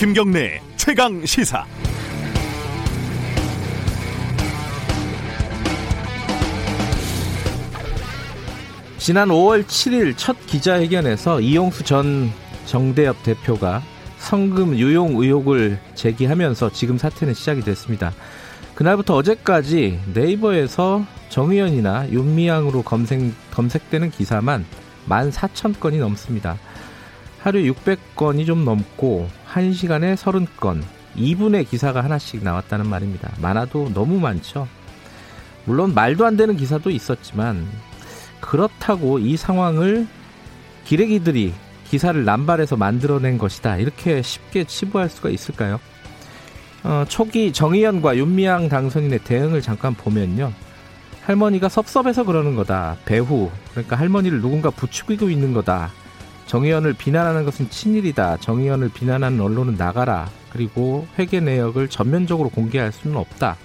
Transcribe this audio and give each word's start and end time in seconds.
김경래 0.00 0.62
최강 0.78 1.26
시사. 1.26 1.62
지난 8.96 9.28
5월 9.28 9.62
7일 9.66 10.14
첫 10.16 10.38
기자회견에서 10.46 11.42
이용수 11.42 11.84
전 11.84 12.32
정대협 12.64 13.22
대표가 13.24 13.82
성금 14.16 14.78
유용 14.78 15.16
의혹을 15.16 15.78
제기하면서 15.94 16.72
지금 16.72 16.96
사태는 16.96 17.34
시작이 17.34 17.60
됐습니다. 17.60 18.14
그날부터 18.74 19.14
어제까지 19.16 20.00
네이버에서 20.14 21.04
정의연이나 21.28 22.08
윤미향으로 22.08 22.84
검색, 22.84 23.20
검색되는 23.50 24.12
기사만 24.12 24.64
14,000건이 25.10 25.98
넘습니다. 25.98 26.56
하루 27.42 27.60
600건이 27.60 28.46
좀 28.46 28.64
넘고 28.64 29.28
1시간에 29.52 30.14
30건, 30.16 30.82
2분의 31.16 31.68
기사가 31.68 32.04
하나씩 32.04 32.44
나왔다는 32.44 32.88
말입니다. 32.88 33.32
많아도 33.40 33.90
너무 33.92 34.20
많죠. 34.20 34.68
물론 35.64 35.92
말도 35.94 36.24
안 36.24 36.36
되는 36.36 36.56
기사도 36.56 36.90
있었지만 36.90 37.66
그렇다고 38.40 39.18
이 39.18 39.36
상황을 39.36 40.06
기레기들이 40.84 41.52
기사를 41.88 42.24
남발해서 42.24 42.76
만들어낸 42.76 43.38
것이다. 43.38 43.76
이렇게 43.76 44.22
쉽게 44.22 44.64
치부할 44.64 45.08
수가 45.08 45.28
있을까요? 45.30 45.80
어, 46.84 47.04
초기 47.08 47.52
정의연과 47.52 48.16
윤미향 48.16 48.68
당선인의 48.68 49.20
대응을 49.24 49.60
잠깐 49.60 49.94
보면요. 49.94 50.52
할머니가 51.22 51.68
섭섭해서 51.68 52.24
그러는 52.24 52.54
거다. 52.54 52.96
배후. 53.04 53.50
그러니까 53.72 53.96
할머니를 53.96 54.40
누군가 54.40 54.70
부추기고 54.70 55.28
있는 55.28 55.52
거다. 55.52 55.90
정의연을 56.50 56.94
비난하는 56.94 57.44
것은 57.44 57.70
친일이다. 57.70 58.38
정의연을 58.38 58.88
비난하는 58.88 59.40
언론은 59.40 59.76
나가라. 59.76 60.28
그리고 60.52 61.06
회계 61.16 61.38
내역을 61.38 61.86
전면적으로 61.86 62.48
공개할 62.48 62.90
수는 62.90 63.16
없다. 63.16 63.56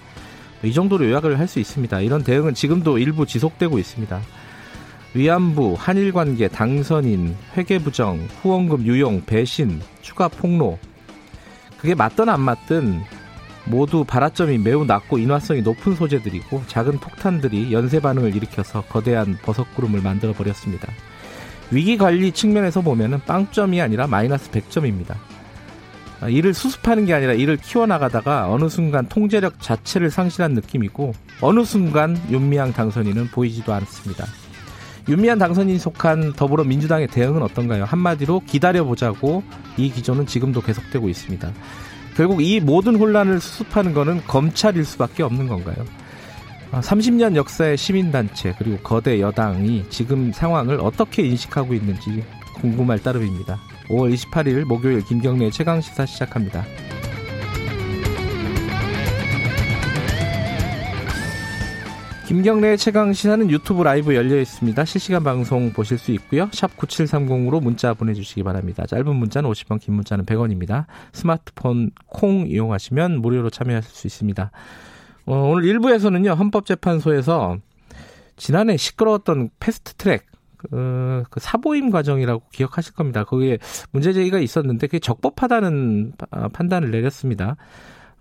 이 0.61 0.71
정도로 0.71 1.09
요약을 1.09 1.39
할 1.39 1.47
수 1.47 1.59
있습니다. 1.59 2.01
이런 2.01 2.23
대응은 2.23 2.53
지금도 2.53 2.99
일부 2.99 3.25
지속되고 3.25 3.79
있습니다. 3.79 4.21
위안부, 5.15 5.75
한일 5.79 6.13
관계, 6.13 6.47
당선인, 6.47 7.35
회계 7.57 7.79
부정, 7.79 8.19
후원금 8.43 8.85
유용, 8.85 9.23
배신, 9.25 9.81
추가 10.03 10.27
폭로. 10.27 10.77
그게 11.79 11.95
맞든 11.95 12.29
안 12.29 12.39
맞든 12.41 13.01
모두 13.65 14.03
발화점이 14.03 14.59
매우 14.59 14.85
낮고 14.85 15.17
인화성이 15.17 15.63
높은 15.63 15.95
소재들이고 15.95 16.61
작은 16.67 16.99
폭탄들이 16.99 17.73
연쇄 17.73 17.99
반응을 17.99 18.35
일으켜서 18.35 18.83
거대한 18.83 19.39
버섯구름을 19.41 20.03
만들어 20.03 20.33
버렸습니다. 20.33 20.87
위기 21.71 21.97
관리 21.97 22.31
측면에서 22.31 22.81
보면은 22.81 23.19
빵점이 23.25 23.81
아니라 23.81 24.07
마이너스 24.07 24.51
100점입니다. 24.51 25.15
이를 26.29 26.53
수습하는 26.53 27.05
게 27.05 27.13
아니라 27.13 27.33
이를 27.33 27.57
키워나가다가 27.57 28.49
어느 28.49 28.69
순간 28.69 29.07
통제력 29.07 29.61
자체를 29.61 30.09
상실한 30.09 30.53
느낌이고 30.53 31.13
어느 31.41 31.63
순간 31.65 32.19
윤미향 32.29 32.73
당선인은 32.73 33.27
보이지도 33.27 33.73
않습니다. 33.73 34.25
윤미향 35.07 35.37
당선인이 35.37 35.77
속한 35.77 36.33
더불어민주당의 36.33 37.07
대응은 37.07 37.43
어떤가요? 37.43 37.83
한마디로 37.85 38.41
기다려보자고 38.47 39.43
이 39.77 39.91
기조는 39.91 40.25
지금도 40.25 40.61
계속되고 40.61 41.09
있습니다. 41.09 41.51
결국 42.15 42.41
이 42.41 42.59
모든 42.59 42.95
혼란을 42.95 43.39
수습하는 43.39 43.93
것은 43.93 44.23
검찰일 44.25 44.85
수밖에 44.85 45.21
없는 45.21 45.47
건가요? 45.47 45.75
30년 46.71 47.33
아, 47.33 47.35
역사의 47.35 47.77
시민단체 47.77 48.55
그리고 48.57 48.77
거대 48.77 49.19
여당이 49.19 49.85
지금 49.89 50.31
상황을 50.31 50.79
어떻게 50.81 51.23
인식하고 51.23 51.73
있는지 51.73 52.23
궁금할 52.55 52.99
따름입니다. 52.99 53.59
5월 53.89 54.13
28일 54.13 54.65
목요일 54.65 55.03
김경래 55.03 55.51
최강 55.51 55.81
시사 55.81 56.05
시작합니다. 56.05 56.65
김경래의 62.27 62.79
최강 62.79 63.13
시사는 63.13 63.51
유튜브 63.51 63.83
라이브 63.83 64.15
열려 64.15 64.41
있습니다. 64.41 64.83
실시간 64.83 65.23
방송 65.23 65.71
보실 65.71 65.99
수 65.99 66.11
있고요. 66.13 66.49
샵 66.51 66.75
9730으로 66.75 67.61
문자 67.61 67.93
보내주시기 67.93 68.41
바랍니다. 68.41 68.83
짧은 68.87 69.15
문자는 69.15 69.47
50원, 69.51 69.79
긴 69.79 69.93
문자는 69.93 70.25
100원입니다. 70.25 70.85
스마트폰 71.13 71.91
콩 72.07 72.47
이용하시면 72.47 73.21
무료로 73.21 73.51
참여하실 73.51 73.91
수 73.91 74.07
있습니다. 74.07 74.49
어, 75.25 75.49
오늘 75.49 75.63
1부에서는요. 75.63 76.35
헌법재판소에서 76.37 77.57
지난해 78.37 78.77
시끄러웠던 78.77 79.49
패스트트랙 79.59 80.25
그, 80.57 81.23
그 81.29 81.39
사보임 81.39 81.89
과정이라고 81.89 82.43
기억하실 82.51 82.93
겁니다. 82.93 83.23
거기에 83.23 83.57
문제 83.91 84.13
제기가 84.13 84.39
있었는데 84.39 84.87
그게 84.87 84.99
적법하다는 84.99 86.13
판단을 86.53 86.91
내렸습니다. 86.91 87.55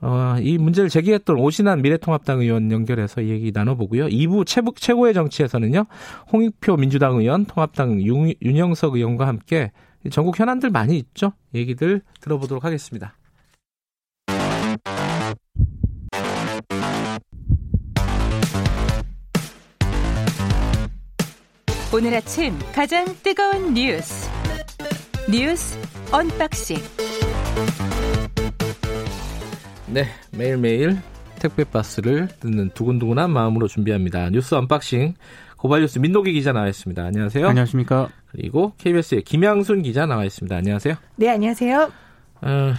어, 0.00 0.36
이 0.40 0.58
문제를 0.58 0.90
제기했던 0.90 1.38
오신환 1.38 1.80
미래통합당 1.80 2.40
의원 2.40 2.70
연결해서 2.70 3.24
얘기 3.24 3.52
나눠보고요. 3.52 4.06
2부 4.06 4.46
최고, 4.46 4.72
최고의 4.74 5.14
정치에서는요. 5.14 5.86
홍익표 6.32 6.76
민주당 6.76 7.16
의원, 7.16 7.46
통합당 7.46 8.02
윤, 8.02 8.34
윤영석 8.42 8.96
의원과 8.96 9.26
함께 9.26 9.72
전국 10.10 10.38
현안들 10.38 10.70
많이 10.70 10.98
있죠. 10.98 11.32
얘기들 11.54 12.02
들어보도록 12.20 12.64
하겠습니다. 12.64 13.14
오늘 21.94 22.12
아침 22.12 22.58
가장 22.74 23.04
뜨거운 23.22 23.72
뉴스 23.72 24.28
뉴스 25.30 25.78
unboxing 26.10 26.76
네, 29.92 30.06
매일매일 30.32 30.96
택배 31.38 31.62
박스를 31.62 32.26
뜯는 32.40 32.70
두근두근한 32.70 33.30
마음으로 33.30 33.68
준비합니다. 33.68 34.30
뉴스 34.30 34.56
unboxing 34.56 35.14
고발뉴스 35.56 36.00
민노기 36.00 36.32
기자 36.32 36.52
나와 36.52 36.66
있습니다. 36.66 37.00
안녕하세요. 37.00 37.46
안녕하십니까. 37.46 38.08
그리고 38.32 38.72
KBS의 38.78 39.22
김양순 39.22 39.82
기자 39.82 40.04
나와 40.04 40.24
있습니다. 40.24 40.56
안녕하세요. 40.56 40.96
네, 41.14 41.28
안녕하세요. 41.30 41.92
어, 42.42 42.74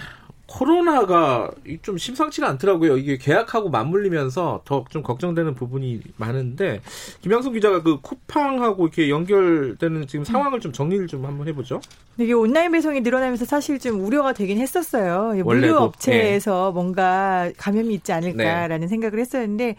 코로나가 0.46 1.50
좀 1.82 1.98
심상치가 1.98 2.48
않더라고요. 2.48 2.96
이게 2.96 3.16
계약하고 3.18 3.68
맞물리면서 3.70 4.62
더 4.64 4.86
좀 4.88 5.02
걱정되는 5.02 5.54
부분이 5.54 6.00
많은데 6.16 6.80
김양순 7.20 7.52
기자가 7.52 7.82
그 7.82 8.00
쿠팡하고 8.00 8.84
이렇게 8.86 9.10
연결되는 9.10 10.06
지금 10.06 10.24
상황을 10.24 10.60
좀 10.60 10.72
정리를 10.72 11.06
좀 11.08 11.24
한번 11.26 11.48
해보죠. 11.48 11.80
이게 12.18 12.32
온라인 12.32 12.70
배송이 12.70 13.00
늘어나면서 13.00 13.44
사실 13.44 13.78
좀 13.80 14.04
우려가 14.04 14.32
되긴 14.32 14.58
했었어요. 14.58 15.34
물류 15.42 15.76
업체에서 15.76 16.68
네. 16.68 16.72
뭔가 16.74 17.50
감염이 17.58 17.92
있지 17.94 18.12
않을까라는 18.12 18.80
네. 18.82 18.88
생각을 18.88 19.18
했었는데 19.18 19.76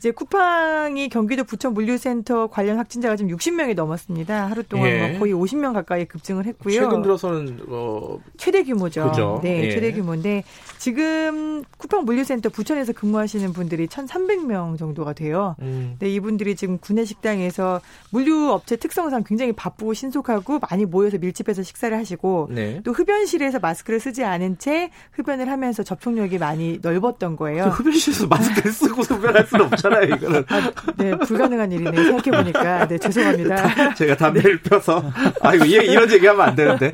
이제 0.00 0.12
쿠팡이 0.12 1.10
경기도 1.10 1.44
부천 1.44 1.74
물류센터 1.74 2.46
관련 2.46 2.78
확진자가 2.78 3.16
지금 3.16 3.36
60명이 3.36 3.74
넘었습니다. 3.74 4.46
하루 4.46 4.62
동안 4.62 4.88
예. 4.88 5.10
뭐 5.10 5.18
거의 5.18 5.34
50명 5.34 5.74
가까이 5.74 6.06
급증을 6.06 6.46
했고요. 6.46 6.72
최근 6.72 7.02
들어서는 7.02 7.60
어 7.68 8.18
최대 8.38 8.64
규모죠. 8.64 9.10
그죠? 9.10 9.40
네, 9.42 9.64
예. 9.64 9.70
최대 9.70 9.92
규모인데 9.92 10.44
지금 10.78 11.62
쿠팡 11.76 12.06
물류센터 12.06 12.48
부천에서 12.48 12.94
근무하시는 12.94 13.52
분들이 13.52 13.88
1,300명 13.88 14.78
정도가 14.78 15.12
돼요. 15.12 15.54
음. 15.60 15.96
네, 15.98 16.08
이분들이 16.08 16.56
지금 16.56 16.78
구내 16.78 17.04
식당에서 17.04 17.82
물류 18.08 18.52
업체 18.52 18.76
특성상 18.76 19.24
굉장히 19.24 19.52
바쁘고 19.52 19.92
신속하고 19.92 20.60
많이 20.70 20.86
모여서 20.86 21.18
밀집해서 21.18 21.62
식사를 21.62 21.94
하시고 21.94 22.48
네. 22.52 22.80
또 22.84 22.92
흡연실에서 22.92 23.58
마스크를 23.58 24.00
쓰지 24.00 24.24
않은 24.24 24.56
채 24.56 24.90
흡연을 25.12 25.50
하면서 25.50 25.82
접촉력이 25.82 26.38
많이 26.38 26.78
넓었던 26.80 27.36
거예요. 27.36 27.64
흡연실에서 27.64 28.28
마스크를 28.28 28.72
쓰고 28.72 29.02
흡연할 29.02 29.46
수는 29.46 29.66
없잖아요. 29.66 29.89
않잖아요, 29.90 30.14
이거는. 30.14 30.44
아, 30.48 30.72
네, 30.96 31.16
불가능한 31.16 31.72
일이네요. 31.72 32.04
생각해보니까. 32.04 32.88
네, 32.88 32.98
죄송합니다. 32.98 33.94
제가 33.94 34.16
담배를 34.16 34.62
네. 34.62 34.68
펴서. 34.68 35.02
아, 35.40 35.54
이거 35.54 35.64
이런 35.64 36.10
얘기하면 36.10 36.48
안 36.48 36.54
되는데. 36.54 36.90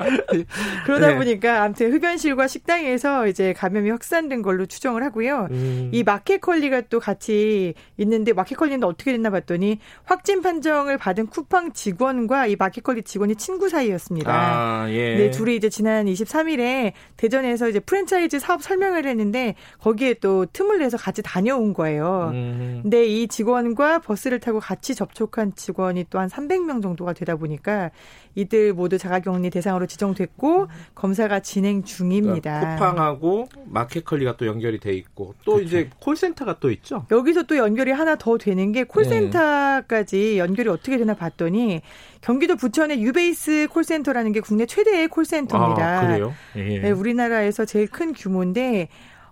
그러다 0.85 1.07
네. 1.07 1.15
보니까 1.15 1.63
아무튼 1.63 1.93
흡연실과 1.93 2.47
식당에서 2.47 3.27
이제 3.27 3.53
감염이 3.53 3.89
확산된 3.89 4.41
걸로 4.41 4.65
추정을 4.65 5.03
하고요. 5.03 5.47
음. 5.51 5.89
이 5.93 6.03
마켓컬리가 6.03 6.81
또 6.89 6.99
같이 6.99 7.73
있는데 7.97 8.33
마켓컬리는 8.33 8.83
어떻게 8.83 9.11
됐나 9.11 9.29
봤더니 9.29 9.79
확진 10.03 10.41
판정을 10.41 10.97
받은 10.97 11.27
쿠팡 11.27 11.73
직원과 11.73 12.47
이 12.47 12.55
마켓컬리 12.55 13.03
직원이 13.03 13.35
친구 13.35 13.69
사이였습니다. 13.69 14.31
아, 14.31 14.87
예. 14.89 15.15
네, 15.15 15.31
둘이 15.31 15.55
이제 15.55 15.69
지난 15.69 16.05
23일에 16.05 16.93
대전에서 17.17 17.69
이제 17.69 17.79
프랜차이즈 17.79 18.39
사업 18.39 18.63
설명을 18.63 19.05
했는데 19.05 19.55
거기에 19.79 20.15
또 20.15 20.45
틈을 20.51 20.79
내서 20.79 20.97
같이 20.97 21.21
다녀온 21.21 21.73
거예요. 21.73 22.31
음. 22.33 22.81
근데 22.87 23.05
이 23.05 23.27
직원과 23.27 23.99
버스를 23.99 24.39
타고 24.39 24.61
같이 24.61 24.95
접촉한 24.95 25.55
직원이 25.55 26.05
또 26.09 26.19
한 26.19 26.29
300명 26.29 26.81
정도가 26.81 27.11
되다 27.11 27.35
보니까 27.35 27.91
이들 28.35 28.73
모두 28.73 28.97
자가격리 28.97 29.49
대상으로 29.49 29.87
지정됐고 29.87 30.67
검사가 30.95 31.41
진행 31.41 31.83
중입니다. 31.83 32.59
그러니까 32.61 32.75
쿠팡하고 32.77 33.49
마켓컬리가 33.65 34.37
또 34.37 34.47
연결이 34.47 34.79
돼 34.79 34.93
있고 34.93 35.35
또 35.43 35.55
그렇죠. 35.55 35.67
이제 35.67 35.89
콜센터가 35.99 36.59
또 36.61 36.71
있죠. 36.71 37.05
여기서 37.11 37.43
또 37.43 37.57
연결이 37.57 37.91
하나 37.91 38.15
더 38.15 38.37
되는 38.37 38.71
게 38.71 38.85
콜센터까지 38.85 40.17
네. 40.17 40.37
연결이 40.37 40.69
어떻게 40.69 40.97
되나 40.97 41.13
봤더니 41.13 41.81
경기도 42.21 42.55
부천의 42.55 43.03
유베이스 43.03 43.67
콜센터라는 43.69 44.31
게 44.31 44.39
국내 44.39 44.65
최대의 44.65 45.09
콜센터입니다. 45.09 45.99
아, 45.99 46.07
그래요? 46.07 46.33
예. 46.55 46.79
네, 46.79 46.91
우리나라에서 46.91 47.65
제일 47.65 47.87
큰 47.87 48.13
규모인데 48.13 48.87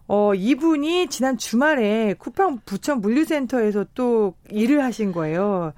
어, 0.08 0.34
이분이 0.36 1.08
지난 1.08 1.38
주말에 1.38 2.14
쿠팡 2.18 2.60
부천 2.66 3.02
물류센터에서 3.02 3.86
또 3.96 4.36
일을 4.52 4.84
하신 4.84 5.12
거예요. 5.12 5.74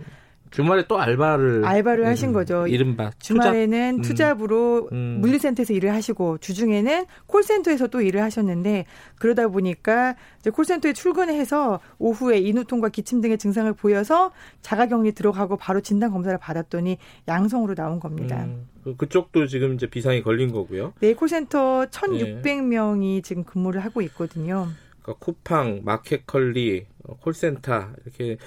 주말에 0.51 0.85
또 0.87 0.99
알바를 0.99 1.65
알바를 1.65 2.05
음, 2.05 2.09
하신 2.09 2.33
거죠. 2.33 2.67
이른바 2.67 3.11
주말에는 3.19 3.97
투잡? 3.97 3.97
음. 3.97 4.01
투잡으로 4.01 4.89
음. 4.91 5.17
물류센터에서 5.21 5.73
일을 5.73 5.93
하시고 5.93 6.37
주중에는 6.39 7.05
콜센터에서 7.25 7.87
또 7.87 8.01
일을 8.01 8.21
하셨는데 8.21 8.85
그러다 9.19 9.47
보니까 9.47 10.15
이제 10.39 10.49
콜센터에 10.49 10.93
출근해서 10.93 11.79
오후에 11.99 12.39
인후통과 12.39 12.89
기침 12.89 13.21
등의 13.21 13.37
증상을 13.37 13.71
보여서 13.73 14.31
자가격리 14.61 15.13
들어가고 15.13 15.57
바로 15.57 15.81
진단 15.81 16.11
검사를 16.11 16.37
받았더니 16.37 16.97
양성으로 17.27 17.75
나온 17.75 17.99
겁니다. 17.99 18.43
음. 18.45 18.67
그, 18.83 18.95
그쪽도 18.95 19.47
지금 19.47 19.73
이제 19.73 19.87
비상이 19.87 20.21
걸린 20.23 20.51
거고요. 20.51 20.93
네, 20.99 21.13
콜센터 21.13 21.87
1,600명이 21.91 23.15
네. 23.15 23.21
지금 23.21 23.43
근무를 23.43 23.81
하고 23.81 24.01
있거든요. 24.01 24.67
그러니까 25.01 25.25
쿠팡, 25.25 25.81
마켓컬리, 25.83 26.85
어, 27.05 27.17
콜센터 27.17 27.89
이렇게 28.03 28.37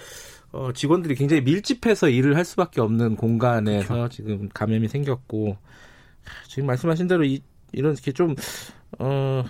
어, 0.53 0.73
직원들이 0.73 1.15
굉장히 1.15 1.43
밀집해서 1.43 2.09
일을 2.09 2.37
할 2.37 2.45
수밖에 2.45 2.81
없는 2.81 3.17
공간에서 3.17 3.95
그렇죠. 3.95 4.09
지금 4.09 4.49
감염이 4.53 4.89
생겼고 4.89 5.57
지금 6.49 6.67
말씀하신 6.67 7.07
대로 7.07 7.25
이, 7.25 7.43
이런 7.73 7.93
이렇게 7.93 8.13
좀 8.13 8.35
어, 8.99 9.45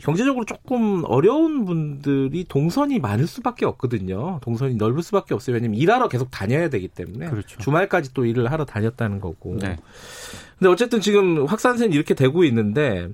경제적으로 0.00 0.44
조금 0.44 1.02
어려운 1.06 1.64
분들이 1.64 2.44
동선이 2.44 2.98
많을 3.00 3.26
수밖에 3.26 3.66
없거든요. 3.66 4.38
동선이 4.42 4.74
넓을 4.74 5.02
수밖에 5.02 5.34
없어요. 5.34 5.54
왜냐면 5.54 5.78
일하러 5.78 6.08
계속 6.08 6.30
다녀야 6.30 6.68
되기 6.68 6.88
때문에 6.88 7.28
그렇죠. 7.30 7.58
주말까지 7.58 8.14
또 8.14 8.24
일을 8.24 8.50
하러 8.50 8.64
다녔다는 8.64 9.20
거고. 9.20 9.56
네. 9.60 9.76
근데 10.58 10.70
어쨌든 10.70 11.00
지금 11.00 11.44
확산세는 11.46 11.92
이렇게 11.92 12.14
되고 12.14 12.44
있는데 12.44 13.08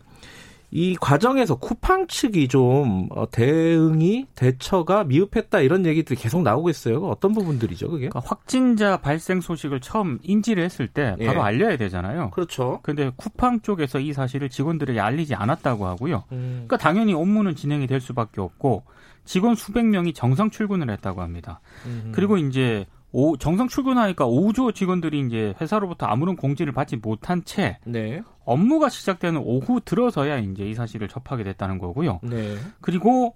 이 0.77 0.97
과정에서 0.97 1.55
쿠팡 1.55 2.09
측이 2.09 2.49
좀 2.49 3.07
어, 3.13 3.31
대응이 3.31 4.27
대처가 4.35 5.05
미흡했다 5.05 5.61
이런 5.61 5.87
얘기들이 5.87 6.19
계속 6.19 6.43
나오고 6.43 6.69
있어요. 6.69 7.01
어떤 7.07 7.33
부분들이죠, 7.33 7.89
그게? 7.89 8.09
그러니까 8.09 8.29
확진자 8.29 8.97
발생 8.97 9.41
소식을 9.41 9.81
처음 9.81 10.19
인지를 10.25 10.65
했을 10.65 10.89
때 10.89 11.15
바로 11.25 11.39
예. 11.39 11.45
알려야 11.45 11.77
되잖아요. 11.77 12.31
그렇죠. 12.31 12.81
근데 12.83 13.13
쿠팡 13.15 13.61
쪽에서 13.61 14.01
이 14.01 14.13
사실을 14.13 14.49
직원들에게 14.49 14.99
알리지 14.99 15.37
않았다고 15.37 15.87
하고요. 15.87 16.25
음. 16.33 16.65
그러니까 16.67 16.77
당연히 16.77 17.15
업무는 17.15 17.55
진행이 17.55 17.87
될 17.87 18.01
수밖에 18.01 18.41
없고 18.41 18.83
직원 19.25 19.55
수백 19.55 19.85
명이 19.85 20.13
정상 20.13 20.51
출근을 20.51 20.91
했다고 20.91 21.23
합니다. 21.23 21.61
음. 21.87 22.11
그리고 22.13 22.37
이제 22.37 22.85
오, 23.13 23.37
정상 23.37 23.69
출근하니까 23.69 24.27
오조 24.27 24.73
직원들이 24.73 25.21
이제 25.29 25.55
회사로부터 25.61 26.07
아무런 26.07 26.35
공지를 26.35 26.73
받지 26.73 26.97
못한 26.97 27.45
채 27.45 27.79
네. 27.85 28.23
업무가 28.45 28.89
시작되는 28.89 29.41
오후 29.45 29.81
들어서야 29.85 30.39
이제 30.39 30.65
이 30.69 30.75
사실을 30.75 31.09
접하게 31.09 31.45
됐다는 31.45 31.79
거고요. 31.79 32.21
네. 32.23 32.57
그리고 32.81 33.35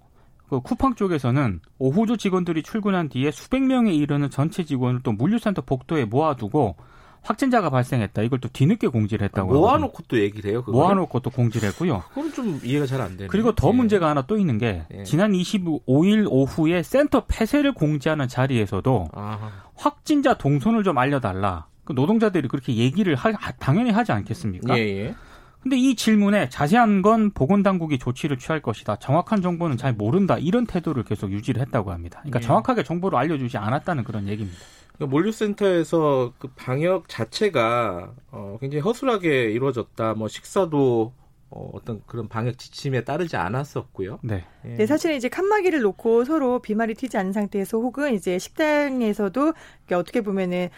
그 0.49 0.61
쿠팡 0.61 0.95
쪽에서는 0.95 1.59
오후조 1.77 2.17
직원들이 2.17 2.63
출근한 2.63 3.07
뒤에 3.09 3.31
수백 3.31 3.61
명에 3.63 3.93
이르는 3.93 4.29
전체 4.29 4.63
직원을 4.63 5.01
또 5.03 5.11
물류센터 5.11 5.61
복도에 5.61 6.05
모아두고 6.05 6.75
확진자가 7.21 7.69
발생했다. 7.69 8.21
이걸 8.21 8.39
또 8.39 8.47
뒤늦게 8.47 8.87
공지를 8.87 9.25
했다고. 9.25 9.53
모아놓고 9.53 10.03
또 10.07 10.17
얘기를 10.19 10.49
해요. 10.51 10.63
그거를? 10.63 10.79
모아놓고 10.79 11.19
또 11.19 11.29
공지를 11.29 11.67
했고요. 11.69 12.01
그건 12.09 12.31
좀 12.33 12.59
이해가 12.63 12.85
잘 12.85 13.01
안 13.01 13.17
되네. 13.17 13.27
그리고 13.27 13.53
더 13.53 13.67
예. 13.69 13.73
문제가 13.73 14.07
하나 14.09 14.21
또 14.21 14.37
있는 14.37 14.57
게 14.57 14.85
예. 14.93 15.03
지난 15.03 15.33
25일 15.33 16.27
오후에 16.29 16.81
센터 16.81 17.25
폐쇄를 17.27 17.73
공지하는 17.73 18.27
자리에서도 18.29 19.09
아하. 19.13 19.51
확진자 19.75 20.33
동선을 20.35 20.83
좀 20.83 20.97
알려달라. 20.97 21.67
그 21.89 21.93
노동자들이 21.93 22.47
그렇게 22.47 22.75
얘기를 22.75 23.15
하, 23.15 23.31
당연히 23.53 23.89
하지 23.89 24.11
않겠습니까? 24.11 24.77
예, 24.77 24.81
예. 24.81 25.15
근데 25.59 25.75
이 25.75 25.95
질문에 25.95 26.47
자세한 26.47 27.01
건 27.01 27.31
보건당국이 27.31 27.97
조치를 27.97 28.37
취할 28.37 28.61
것이다. 28.61 28.97
정확한 28.97 29.41
정보는 29.41 29.75
잘 29.75 29.93
모른다. 29.93 30.37
이런 30.37 30.67
태도를 30.67 31.03
계속 31.03 31.31
유지를 31.31 31.63
했다고 31.63 31.91
합니다. 31.91 32.19
그러니까 32.19 32.41
예. 32.41 32.45
정확하게 32.45 32.83
정보를 32.83 33.17
알려주지 33.17 33.57
않았다는 33.57 34.03
그런 34.03 34.27
얘기입니다. 34.27 34.59
그러니까 34.95 35.11
몰류센터에서 35.11 36.33
그 36.37 36.49
방역 36.55 37.09
자체가 37.09 38.11
어, 38.29 38.57
굉장히 38.61 38.81
허술하게 38.81 39.49
이루어졌다. 39.49 40.13
뭐 40.13 40.27
식사도 40.27 41.11
어, 41.49 41.71
어떤 41.73 42.03
그런 42.05 42.27
방역 42.27 42.59
지침에 42.59 43.03
따르지 43.03 43.35
않았었고요. 43.35 44.19
네. 44.21 44.45
예. 44.65 44.69
네, 44.75 44.85
사실은 44.85 45.15
이제 45.15 45.27
칸막이를 45.27 45.81
놓고 45.81 46.25
서로 46.25 46.59
비말이 46.59 46.93
튀지 46.93 47.17
않은 47.17 47.33
상태에서 47.33 47.79
혹은 47.79 48.13
이제 48.13 48.37
식당에서도 48.37 49.53
어떻게 49.91 50.21
보면은 50.21 50.69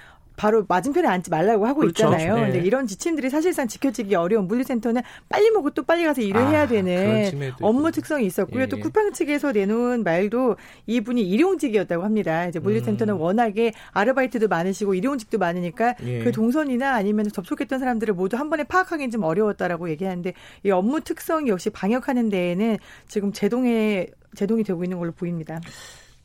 바로 0.41 0.65
맞은편에 0.67 1.07
앉지 1.07 1.29
말라고 1.29 1.67
하고 1.67 1.81
그렇죠. 1.81 2.07
있잖아요. 2.07 2.35
네. 2.35 2.41
근데 2.41 2.65
이런 2.65 2.87
지침들이 2.87 3.29
사실상 3.29 3.67
지켜지기 3.67 4.15
어려운 4.15 4.47
물류센터는 4.47 5.03
빨리 5.29 5.51
먹고 5.51 5.69
또 5.69 5.83
빨리 5.83 6.03
가서 6.03 6.21
일을 6.23 6.41
아, 6.41 6.49
해야 6.49 6.67
되는 6.67 7.53
업무 7.61 7.91
특성이 7.91 8.25
있었고요. 8.25 8.63
예. 8.63 8.65
또 8.65 8.79
쿠팡 8.79 9.13
측에서 9.13 9.51
내놓은 9.51 10.03
말도 10.03 10.55
이분이 10.87 11.21
일용직이었다고 11.21 12.03
합니다. 12.03 12.47
이제 12.47 12.57
물류센터는 12.57 13.13
음. 13.13 13.21
워낙에 13.21 13.73
아르바이트도 13.91 14.47
많으시고 14.47 14.95
일용직도 14.95 15.37
많으니까 15.37 15.93
예. 16.05 16.23
그 16.23 16.31
동선이나 16.31 16.91
아니면 16.91 17.27
접촉했던 17.27 17.77
사람들을 17.77 18.15
모두 18.15 18.35
한 18.35 18.49
번에 18.49 18.63
파악하기는 18.63 19.11
좀 19.11 19.21
어려웠다라고 19.21 19.91
얘기하는데 19.91 20.33
이 20.65 20.71
업무 20.71 21.01
특성이 21.01 21.51
역시 21.51 21.69
방역하는 21.69 22.29
데에는 22.29 22.79
지금 23.07 23.31
제동에 23.31 24.07
제동이 24.35 24.63
되고 24.63 24.83
있는 24.83 24.97
걸로 24.97 25.11
보입니다. 25.11 25.61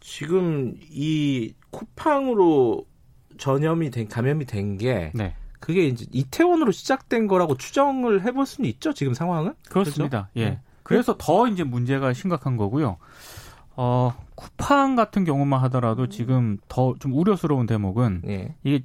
지금 0.00 0.72
이 0.90 1.52
쿠팡으로 1.70 2.86
전염이 3.38 3.90
된 3.90 4.08
감염이 4.08 4.44
된게 4.44 5.12
네. 5.14 5.34
그게 5.60 5.86
이제 5.86 6.06
이태원으로 6.12 6.70
시작된 6.72 7.26
거라고 7.26 7.56
추정을 7.56 8.22
해볼 8.24 8.46
수는 8.46 8.68
있죠 8.70 8.92
지금 8.92 9.14
상황은 9.14 9.54
그렇습니다. 9.68 10.28
그렇죠? 10.32 10.40
예. 10.40 10.50
네. 10.50 10.60
그래서 10.82 11.16
더 11.18 11.48
이제 11.48 11.64
문제가 11.64 12.12
심각한 12.12 12.56
거고요. 12.56 12.98
어 13.74 14.14
쿠팡 14.36 14.96
같은 14.96 15.24
경우만 15.24 15.60
하더라도 15.64 16.08
지금 16.08 16.58
더 16.68 16.94
좀 16.98 17.12
우려스러운 17.12 17.66
대목은 17.66 18.22
예. 18.26 18.54
이게 18.64 18.84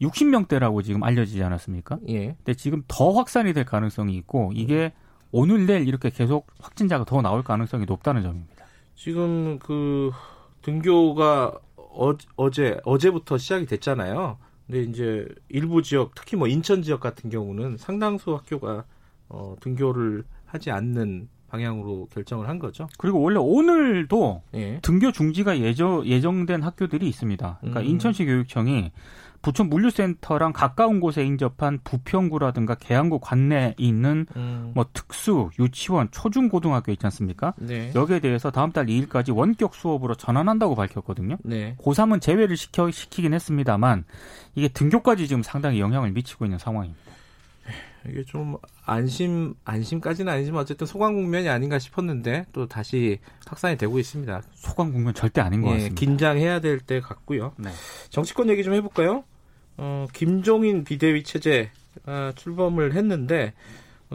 60명대라고 0.00 0.84
지금 0.84 1.02
알려지지 1.02 1.42
않았습니까? 1.42 1.98
예. 2.08 2.26
근데 2.36 2.54
지금 2.54 2.82
더 2.88 3.12
확산이 3.12 3.52
될 3.52 3.64
가능성이 3.64 4.14
있고 4.16 4.52
이게 4.54 4.92
오늘 5.32 5.66
내일 5.66 5.88
이렇게 5.88 6.10
계속 6.10 6.46
확진자가 6.60 7.04
더 7.04 7.22
나올 7.22 7.42
가능성이 7.42 7.86
높다는 7.86 8.22
점입니다. 8.22 8.66
지금 8.94 9.58
그 9.58 10.10
등교가 10.62 11.54
어, 11.94 12.14
어제 12.36 12.78
어제부터 12.84 13.38
시작이 13.38 13.66
됐잖아요. 13.66 14.38
근데 14.66 14.82
이제 14.82 15.26
일부 15.48 15.82
지역 15.82 16.14
특히 16.14 16.36
뭐 16.36 16.48
인천 16.48 16.82
지역 16.82 17.00
같은 17.00 17.30
경우는 17.30 17.76
상당수 17.76 18.34
학교가 18.34 18.84
어, 19.28 19.56
등교를 19.60 20.24
하지 20.46 20.70
않는 20.70 21.28
방향으로 21.48 22.08
결정을 22.10 22.48
한 22.48 22.58
거죠. 22.58 22.88
그리고 22.98 23.20
원래 23.20 23.38
오늘도 23.38 24.42
예. 24.54 24.80
등교 24.82 25.12
중지가 25.12 25.60
예정 25.60 26.04
예정된 26.04 26.62
학교들이 26.62 27.06
있습니다. 27.08 27.58
그러니까 27.60 27.80
음. 27.80 27.86
인천시 27.86 28.24
교육청이 28.24 28.90
부천 29.44 29.68
물류센터랑 29.68 30.54
가까운 30.54 31.00
곳에 31.00 31.22
인접한 31.22 31.78
부평구라든가 31.84 32.76
계양구 32.76 33.18
관내에 33.20 33.74
있는 33.76 34.26
음. 34.36 34.72
뭐 34.74 34.86
특수, 34.94 35.50
유치원, 35.58 36.08
초중고등학교 36.10 36.90
있지 36.92 37.04
않습니까? 37.04 37.52
네. 37.58 37.92
여기에 37.94 38.20
대해서 38.20 38.50
다음 38.50 38.72
달 38.72 38.86
2일까지 38.86 39.36
원격 39.36 39.74
수업으로 39.74 40.14
전환한다고 40.14 40.74
밝혔거든요. 40.74 41.36
네. 41.44 41.76
고3은 41.78 42.22
제외를 42.22 42.56
시켜, 42.56 42.90
시키긴 42.90 43.34
했습니다만 43.34 44.04
이게 44.54 44.68
등교까지 44.68 45.28
지금 45.28 45.42
상당히 45.42 45.78
영향을 45.78 46.12
미치고 46.12 46.46
있는 46.46 46.56
상황입니다. 46.58 47.02
이게 48.08 48.22
좀 48.24 48.56
안심 48.86 49.54
안심까지는 49.64 50.32
아니지만 50.32 50.62
어쨌든 50.62 50.86
소강 50.86 51.14
국면이 51.14 51.50
아닌가 51.50 51.78
싶었는데 51.78 52.46
또 52.52 52.66
다시 52.66 53.18
확산이 53.46 53.76
되고 53.76 53.98
있습니다. 53.98 54.42
소강 54.54 54.92
국면 54.92 55.12
절대 55.12 55.42
아닌 55.42 55.60
것 55.60 55.68
예, 55.68 55.72
같습니다. 55.74 55.94
긴장해야 56.00 56.60
될 56.60 56.80
때 56.80 57.00
같고요. 57.00 57.52
네. 57.58 57.70
정치권 58.08 58.48
얘기 58.48 58.62
좀 58.62 58.72
해볼까요? 58.74 59.24
어, 59.76 60.06
김종인 60.12 60.84
비대위 60.84 61.24
체제 61.24 61.70
아, 62.06 62.32
출범을 62.36 62.94
했는데 62.94 63.52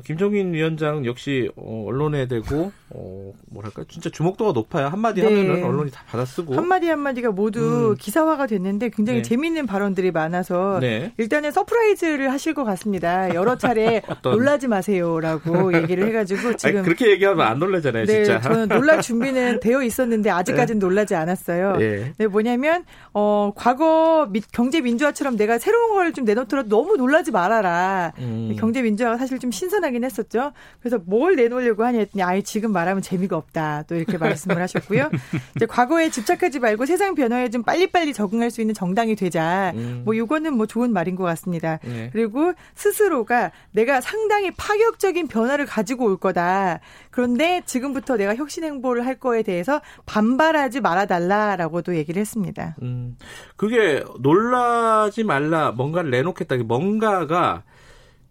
김종인 0.04 0.54
위원장 0.54 1.06
역시 1.06 1.50
어, 1.56 1.86
언론에 1.88 2.28
대고 2.28 2.72
어, 2.90 3.34
뭐랄까 3.50 3.86
진짜 3.88 4.10
주목도가 4.10 4.52
높아요. 4.52 4.88
한마디 4.88 5.22
네. 5.22 5.28
하면은 5.28 5.64
언론이 5.64 5.92
다 5.92 6.04
받아쓰고 6.08 6.56
한마디 6.56 6.90
한마디가 6.90 7.32
모두 7.32 7.92
음. 7.92 7.96
기사화가 7.96 8.48
됐는데 8.48 8.90
굉장히 8.90 9.22
네. 9.22 9.24
재미있는 9.24 9.66
발언들이 9.66 10.12
많아서 10.12 10.80
네. 10.82 11.14
일단은 11.18 11.52
surprise를 11.52 12.32
하실 12.32 12.54
것 12.54 12.64
같습니다. 12.66 13.34
여러 13.34 13.58
차례 13.58 14.02
어떤... 14.10 14.34
놀라지 14.34 14.68
마세요라고 14.68 15.74
얘기를 15.82 16.06
해가지고 16.08 16.56
지금 16.58 16.80
아니, 16.80 16.86
그렇게 16.86 17.10
얘기하면 17.12 17.46
안 17.48 17.60
놀라잖아요. 17.60 18.06
네, 18.06 18.26
진짜 18.26 18.42
저는 18.42 18.68
놀랄 18.68 19.00
준비는 19.02 19.62
되어 19.62 19.82
있었는데 19.82 20.30
아직까지는 20.30 20.80
네. 20.80 20.86
놀라지 20.86 21.16
않았어요. 21.16 21.78
네. 21.78 22.14
네, 22.18 22.28
뭐냐면 22.28 22.84
어, 23.14 23.54
과거 23.56 24.28
미, 24.30 24.42
경제 24.52 24.82
민주화처럼 24.82 25.38
내가 25.38 25.58
새로운 25.58 25.94
걸 25.94 26.10
좀 26.12 26.26
내놓더라도 26.26 26.70
너무 26.70 26.98
놀라지 26.98 27.32
말아라. 27.32 28.14
음. 28.20 28.56
경제 28.60 28.82
민주화가 28.82 29.18
사실 29.18 29.40
좀 29.40 29.52
신선 29.52 29.84
하긴 29.90 30.04
했었죠. 30.04 30.54
그래서 30.80 31.00
뭘 31.06 31.36
내놓으려고 31.36 31.84
하냐 31.84 32.00
했더니 32.00 32.24
아예 32.24 32.42
지금 32.42 32.72
말하면 32.72 33.02
재미가 33.02 33.36
없다. 33.36 33.84
또 33.88 33.96
이렇게 33.96 34.18
말씀을 34.18 34.62
하셨고요. 34.62 35.10
이제 35.56 35.66
과거에 35.66 36.10
집착하지 36.10 36.60
말고 36.60 36.86
세상 36.86 37.16
변화에 37.16 37.50
좀 37.50 37.64
빨리빨리 37.64 38.14
적응할 38.14 38.52
수 38.52 38.62
있는 38.62 38.74
정당이 38.74 39.16
되자. 39.16 39.72
음. 39.76 40.04
뭐 40.06 40.14
이거는 40.14 40.54
뭐 40.54 40.66
좋은 40.66 40.94
말인 40.94 41.16
것 41.16 41.24
같습니다. 41.24 41.80
네. 41.84 42.10
그리고 42.14 42.54
스스로가 42.76 43.52
내가 43.72 44.02
상당히 44.02 44.52
파격적인 44.52 45.28
변화를 45.28 45.66
가지고 45.66 46.06
올 46.06 46.18
거다. 46.18 46.80
그런데 47.12 47.62
지금부터 47.66 48.18
내가 48.18 48.36
혁신 48.36 48.64
행보를 48.64 49.06
할 49.06 49.16
거에 49.16 49.44
대해서 49.44 49.82
반발하지 50.06 50.82
말아달라라고도 50.82 51.96
얘기를 51.96 52.20
했습니다. 52.20 52.76
음, 52.82 53.18
그게 53.56 54.04
놀라지 54.20 55.24
말라 55.24 55.72
뭔가를 55.72 56.12
내놓겠다. 56.12 56.58
뭔가가 56.58 57.64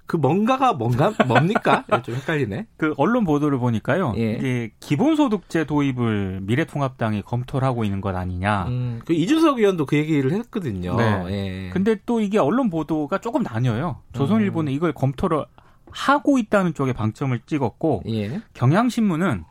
그 0.08 0.16
뭔가가 0.16 0.72
뭔가 0.72 1.12
뭡니까? 1.26 1.84
좀 2.02 2.14
헷갈리네. 2.14 2.66
그 2.78 2.94
언론 2.96 3.24
보도를 3.24 3.58
보니까요. 3.58 4.14
예. 4.16 4.32
이게 4.32 4.70
기본소득제 4.80 5.66
도입을 5.66 6.40
미래통합당이 6.42 7.22
검토를 7.22 7.68
하고 7.68 7.84
있는 7.84 8.00
것 8.00 8.16
아니냐. 8.16 8.64
음, 8.68 9.00
그 9.04 9.12
이준석 9.12 9.58
의원도 9.58 9.84
그 9.84 9.96
얘기를 9.96 10.32
했거든요. 10.32 10.96
네. 10.96 11.24
예. 11.28 11.70
근데 11.74 11.94
또 12.06 12.22
이게 12.22 12.38
언론 12.38 12.70
보도가 12.70 13.18
조금 13.18 13.42
나뉘어요. 13.42 13.98
조선일보는 14.14 14.72
음. 14.72 14.74
이걸 14.74 14.94
검토를 14.94 15.44
하고 15.90 16.38
있다는 16.38 16.72
쪽에 16.72 16.94
방점을 16.94 17.38
찍었고 17.44 18.04
예. 18.08 18.40
경향신문은 18.54 19.44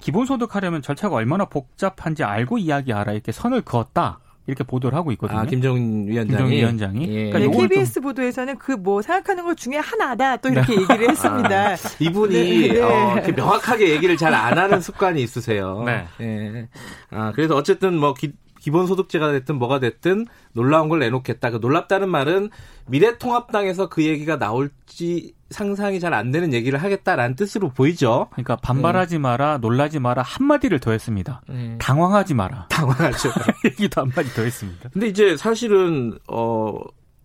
기본소득 0.00 0.56
하려면 0.56 0.82
절차가 0.82 1.14
얼마나 1.14 1.44
복잡한지 1.44 2.24
알고 2.24 2.58
이야기하라 2.58 3.12
이렇게 3.12 3.30
선을 3.30 3.62
그었다. 3.62 4.18
이렇게 4.46 4.64
보도를 4.64 4.96
하고 4.98 5.12
있거든요. 5.12 5.38
아, 5.38 5.44
김정은 5.44 6.08
위원장이. 6.08 6.26
김정은 6.26 6.50
위원장이. 6.52 7.08
예. 7.08 7.30
그러니까 7.30 7.38
네, 7.38 7.68
KBS 7.68 7.94
좀... 7.94 8.02
보도에서는 8.04 8.58
그 8.58 8.72
뭐 8.80 9.02
생각하는 9.02 9.44
것 9.44 9.56
중에 9.56 9.76
하나다 9.76 10.38
또 10.38 10.48
이렇게 10.48 10.74
네. 10.74 10.80
얘기를 10.82 11.10
했습니다. 11.10 11.72
아, 11.72 11.76
이분이 11.98 12.34
네, 12.34 12.72
네. 12.72 12.80
어, 12.80 13.22
명확하게 13.36 13.90
얘기를 13.90 14.16
잘 14.16 14.34
안 14.34 14.56
하는 14.58 14.80
습관이 14.80 15.22
있으세요. 15.22 15.82
네. 15.84 16.06
예. 16.20 16.68
아, 17.10 17.32
그래서 17.34 17.54
어쨌든 17.56 17.96
뭐 17.98 18.14
기, 18.14 18.32
기본소득제가 18.60 19.32
됐든 19.32 19.56
뭐가 19.56 19.80
됐든 19.80 20.26
놀라운 20.52 20.88
걸 20.88 21.00
내놓겠다. 21.00 21.50
그 21.50 21.58
놀랍다는 21.60 22.08
말은 22.08 22.50
미래통합당에서 22.86 23.88
그 23.88 24.04
얘기가 24.04 24.38
나올지 24.38 25.34
상상이 25.50 25.98
잘 26.00 26.14
안 26.14 26.30
되는 26.30 26.52
얘기를 26.52 26.82
하겠다라는 26.82 27.36
뜻으로 27.36 27.70
보이죠. 27.70 28.28
그러니까 28.32 28.56
반발하지 28.56 29.16
음. 29.18 29.22
마라, 29.22 29.58
놀라지 29.58 29.98
마라 30.00 30.22
한 30.22 30.46
마디를 30.46 30.80
더했습니다. 30.80 31.42
음. 31.50 31.76
당황하지 31.80 32.34
마라. 32.34 32.66
당황하죠. 32.70 33.30
얘기도 33.66 34.00
한 34.00 34.10
마디 34.14 34.28
더했습니다. 34.34 34.88
근데 34.92 35.06
이제 35.08 35.36
사실은 35.36 36.18
어. 36.28 36.74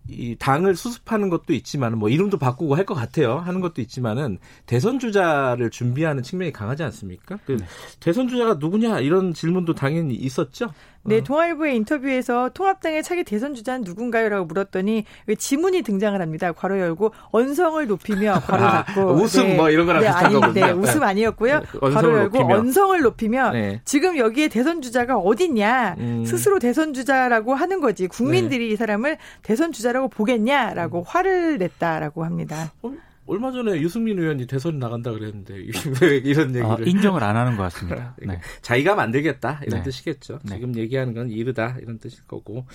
이 0.08 0.36
당을 0.38 0.76
수습하는 0.76 1.28
것도 1.30 1.52
있지만 1.52 1.98
뭐 1.98 2.08
이름도 2.08 2.38
바꾸고 2.38 2.76
할 2.76 2.84
것 2.86 2.94
같아요. 2.94 3.38
하는 3.40 3.60
것도 3.60 3.82
있지만은 3.82 4.38
대선 4.64 5.00
주자를 5.00 5.70
준비하는 5.70 6.22
측면이 6.22 6.52
강하지 6.52 6.84
않습니까? 6.84 7.40
그 7.44 7.56
네. 7.56 7.66
대선 7.98 8.28
주자가 8.28 8.54
누구냐 8.54 9.00
이런 9.00 9.34
질문도 9.34 9.74
당연히 9.74 10.14
있었죠. 10.14 10.68
네, 11.06 11.22
동아일보의 11.22 11.72
어. 11.72 11.74
인터뷰에서 11.74 12.50
통합당의 12.54 13.02
차기 13.02 13.24
대선 13.24 13.54
주자는 13.54 13.82
누군가요라고 13.84 14.46
물었더니 14.46 15.04
왜 15.26 15.34
지문이 15.34 15.82
등장을 15.82 16.20
합니다. 16.20 16.52
괄호 16.52 16.78
열고 16.78 17.12
언성을 17.30 17.86
높이며 17.86 18.40
괄호 18.46 18.64
아, 18.64 18.84
닫고 18.84 19.00
아, 19.00 19.12
웃음 19.12 19.46
네. 19.46 19.56
뭐 19.56 19.70
이런 19.70 19.86
거랑 19.86 20.02
네, 20.02 20.08
비슷한 20.08 20.42
아니, 20.42 20.54
네, 20.54 20.70
웃음 20.72 21.02
아니었고요. 21.02 21.60
네, 21.60 21.66
괄호 21.78 22.12
열고 22.18 22.38
높이며. 22.38 22.54
언성을 22.58 23.00
높이며 23.00 23.50
네. 23.52 23.80
지금 23.84 24.16
여기에 24.18 24.48
대선 24.48 24.82
주자가 24.82 25.16
어딨냐 25.16 25.96
음. 25.98 26.24
스스로 26.24 26.58
대선 26.58 26.94
주자라고 26.94 27.54
하는 27.54 27.80
거지 27.80 28.06
국민들이 28.08 28.68
네. 28.68 28.72
이 28.74 28.76
사람을 28.76 29.18
대선 29.42 29.72
주자라고 29.72 30.08
보겠냐라고 30.08 31.00
음. 31.00 31.04
화를 31.06 31.58
냈다라고 31.58 32.24
합니다. 32.24 32.72
어? 32.82 32.92
얼마 33.26 33.50
전에 33.50 33.80
유승민 33.80 34.18
의원이 34.18 34.46
대선 34.46 34.78
나간다 34.78 35.12
그랬는데 35.12 35.54
이런 36.24 36.54
얘기를 36.54 36.64
아, 36.64 36.76
인정을 36.80 37.22
안 37.22 37.36
하는 37.36 37.56
것 37.56 37.64
같습니다. 37.64 38.14
네. 38.24 38.40
자기가 38.62 38.94
만들겠다 38.94 39.60
이런 39.66 39.80
네. 39.80 39.84
뜻이겠죠. 39.84 40.38
네. 40.44 40.56
지금 40.56 40.76
얘기하는 40.76 41.14
건 41.14 41.30
이르다 41.30 41.76
이런 41.80 41.98
뜻일 41.98 42.24
거고 42.26 42.66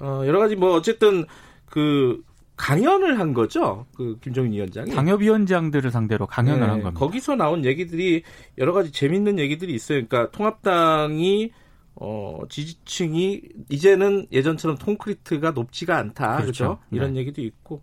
어, 0.00 0.22
여러 0.26 0.38
가지 0.38 0.56
뭐 0.56 0.74
어쨌든 0.74 1.24
그 1.66 2.22
강연을 2.56 3.18
한 3.18 3.34
거죠. 3.34 3.86
그 3.94 4.18
김정인 4.20 4.52
위원장이 4.52 4.90
당협위원장들을 4.90 5.90
상대로 5.90 6.26
강연을 6.26 6.60
네. 6.60 6.66
한 6.66 6.82
겁니다. 6.82 6.98
거기서 6.98 7.36
나온 7.36 7.64
얘기들이 7.64 8.22
여러 8.58 8.72
가지 8.72 8.90
재밌는 8.92 9.38
얘기들이 9.38 9.74
있어요. 9.74 10.06
그러니까 10.06 10.30
통합당이 10.30 11.52
어, 11.96 12.40
지지층이 12.48 13.40
이제는 13.70 14.26
예전처럼 14.30 14.76
콘크리트가 14.78 15.52
높지가 15.52 15.96
않다. 15.96 16.36
그렇죠. 16.42 16.64
그렇죠? 16.64 16.78
이런 16.90 17.14
네. 17.14 17.20
얘기도 17.20 17.40
있고 17.42 17.82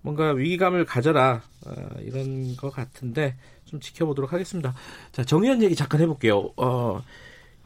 뭔가 0.00 0.32
위기감을 0.32 0.84
가져라. 0.84 1.42
어, 1.66 1.72
이런 2.00 2.56
것 2.56 2.70
같은데 2.70 3.36
좀 3.64 3.78
지켜보도록 3.80 4.32
하겠습니다. 4.32 4.74
자, 5.12 5.24
정의연 5.24 5.62
얘기 5.62 5.74
잠깐 5.76 6.00
해볼게요. 6.00 6.50
어, 6.56 7.02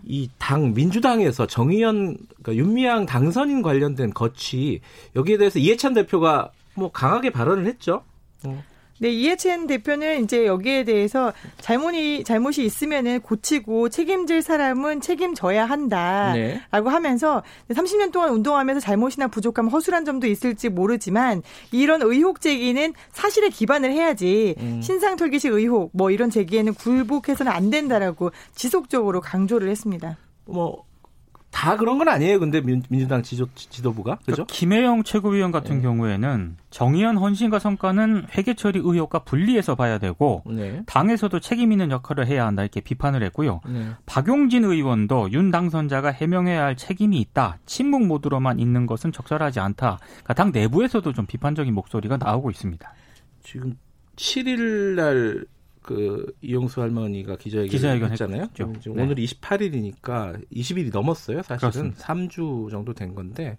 이 0.04 0.28
당 0.38 0.74
민주당에서 0.74 1.46
정의연 1.46 2.18
그러니까 2.42 2.54
윤미향 2.54 3.06
당선인 3.06 3.62
관련된 3.62 4.12
거취 4.12 4.80
여기에 5.16 5.38
대해서 5.38 5.58
이해찬 5.58 5.94
대표가 5.94 6.52
뭐 6.74 6.92
강하게 6.92 7.30
발언을 7.30 7.66
했죠. 7.66 8.04
어. 8.44 8.62
네, 8.98 9.10
이해찬 9.10 9.66
대표는 9.66 10.24
이제 10.24 10.46
여기에 10.46 10.84
대해서 10.84 11.32
잘못이 11.60 12.24
잘못이 12.24 12.64
있으면은 12.64 13.20
고치고 13.20 13.90
책임질 13.90 14.42
사람은 14.42 15.00
책임져야 15.00 15.66
한다라고 15.66 16.36
네. 16.38 16.60
하면서 16.70 17.42
30년 17.70 18.12
동안 18.12 18.30
운동하면서 18.30 18.80
잘못이나 18.80 19.28
부족함, 19.28 19.68
허술한 19.68 20.04
점도 20.04 20.26
있을지 20.26 20.68
모르지만 20.68 21.42
이런 21.72 22.00
의혹 22.02 22.40
제기는 22.40 22.94
사실에 23.12 23.48
기반을 23.48 23.92
해야지 23.92 24.54
음. 24.60 24.80
신상 24.82 25.16
털기식 25.16 25.52
의혹 25.52 25.90
뭐 25.92 26.10
이런 26.10 26.30
제기에는 26.30 26.74
굴복해서는 26.74 27.52
안 27.52 27.70
된다라고 27.70 28.32
지속적으로 28.54 29.20
강조를 29.20 29.68
했습니다. 29.68 30.16
뭐 30.46 30.84
다 31.56 31.74
그런 31.78 31.96
건 31.96 32.06
아니에요. 32.06 32.38
근데 32.38 32.60
민, 32.60 32.82
주당 32.82 33.22
지도, 33.22 33.46
지도부가 33.54 34.16
그죠? 34.16 34.44
그러니까 34.44 34.52
김혜영 34.52 35.04
최고위원 35.04 35.52
같은 35.52 35.76
네. 35.76 35.82
경우에는 35.82 36.58
정의연 36.68 37.16
헌신과 37.16 37.60
성과는 37.60 38.26
회계 38.36 38.52
처리 38.52 38.78
의혹과 38.78 39.20
분리해서 39.20 39.74
봐야 39.74 39.96
되고 39.96 40.42
네. 40.44 40.82
당에서도 40.84 41.40
책임 41.40 41.72
있는 41.72 41.90
역할을 41.90 42.26
해야 42.26 42.46
한다 42.46 42.62
이렇게 42.62 42.82
비판을 42.82 43.22
했고요. 43.22 43.62
네. 43.66 43.88
박용진 44.04 44.64
의원도 44.64 45.32
윤 45.32 45.50
당선자가 45.50 46.10
해명해야 46.10 46.62
할 46.62 46.76
책임이 46.76 47.18
있다. 47.20 47.56
침묵 47.64 48.04
모드로만 48.06 48.60
있는 48.60 48.84
것은 48.84 49.10
적절하지 49.10 49.58
않다. 49.58 49.98
그러니까 50.02 50.34
당 50.34 50.52
내부에서도 50.52 51.10
좀 51.14 51.24
비판적인 51.24 51.72
목소리가 51.72 52.18
나오고 52.18 52.50
있습니다. 52.50 52.86
지금 53.42 53.78
7일 54.16 54.94
날 54.94 55.46
그 55.86 56.26
이용수 56.42 56.82
할머니가 56.82 57.36
기자회견, 57.36 57.70
기자회견 57.70 58.10
했잖아요. 58.10 58.48
지금 58.54 58.72
네. 58.72 58.90
오늘 59.02 59.14
28일이니까 59.14 60.44
20일이 60.52 60.92
넘었어요. 60.92 61.42
사실은 61.42 61.70
그렇습니다. 61.70 62.04
3주 62.04 62.70
정도 62.70 62.92
된 62.92 63.14
건데 63.14 63.56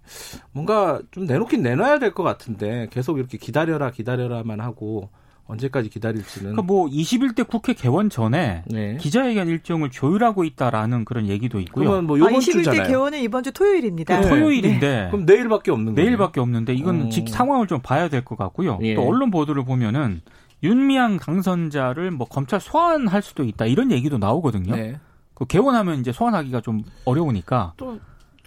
뭔가 0.52 1.00
좀 1.10 1.24
내놓긴 1.24 1.62
내놔야 1.62 1.98
될 1.98 2.12
것 2.12 2.22
같은데 2.22 2.88
계속 2.90 3.18
이렇게 3.18 3.38
기다려라 3.38 3.90
기다려라만 3.90 4.60
하고 4.60 5.08
언제까지 5.46 5.88
기다릴지는. 5.88 6.52
그러니까 6.52 6.62
뭐 6.62 6.86
21대 6.88 7.46
국회 7.48 7.72
개원 7.72 8.10
전에 8.10 8.64
네. 8.66 8.96
기자회견 9.00 9.48
일정을 9.48 9.88
조율하고 9.90 10.44
있다라는 10.44 11.06
그런 11.06 11.26
얘기도 11.28 11.58
있고요. 11.60 11.84
그러면 11.86 12.06
뭐 12.06 12.18
이번 12.18 12.34
아, 12.34 12.36
21대 12.38 12.52
주잖아요. 12.64 12.82
개원은 12.88 13.20
이번 13.20 13.42
주 13.42 13.52
토요일입니다. 13.52 14.20
네. 14.20 14.28
토요일인데 14.28 14.86
네. 15.04 15.08
그럼 15.10 15.24
내일밖에 15.24 15.70
없는 15.70 15.94
거예요. 15.94 16.06
내일밖에 16.10 16.40
없는데 16.40 16.74
이건 16.74 17.00
음. 17.02 17.10
상황을 17.26 17.66
좀 17.66 17.80
봐야 17.80 18.08
될 18.08 18.24
것 18.24 18.36
같고요. 18.36 18.78
예. 18.82 18.94
또 18.94 19.06
언론 19.08 19.30
보도를 19.30 19.64
보면은 19.64 20.20
윤미향 20.62 21.18
당선자를 21.18 22.10
뭐 22.10 22.26
검찰 22.26 22.60
소환할 22.60 23.22
수도 23.22 23.44
있다 23.44 23.66
이런 23.66 23.90
얘기도 23.92 24.18
나오거든요. 24.18 24.74
네. 24.74 24.98
그 25.34 25.44
개원하면 25.46 26.00
이제 26.00 26.12
소환하기가 26.12 26.60
좀 26.62 26.82
어려우니까 27.04 27.74
또 27.76 27.98